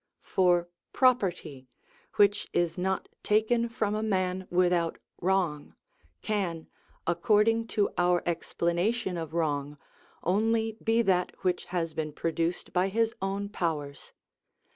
For 0.23 0.67
property, 0.93 1.67
which 2.15 2.49
is 2.53 2.75
not 2.75 3.07
taken 3.21 3.69
from 3.69 3.93
a 3.93 4.01
man 4.01 4.47
without 4.49 4.97
wrong, 5.21 5.75
can, 6.23 6.67
according 7.05 7.67
to 7.77 7.91
our 7.99 8.23
explanation 8.25 9.15
of 9.15 9.35
wrong, 9.35 9.77
only 10.23 10.75
be 10.83 11.03
that 11.03 11.35
which 11.43 11.65
has 11.65 11.93
been 11.93 12.13
produced 12.13 12.73
by 12.73 12.87
his 12.87 13.13
own 13.21 13.47
powers. 13.49 14.11